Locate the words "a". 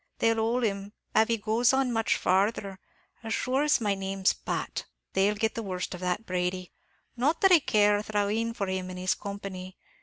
7.97-8.01